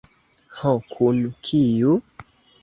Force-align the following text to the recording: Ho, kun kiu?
Ho, 0.61 0.71
kun 0.93 1.19
kiu? 1.49 1.93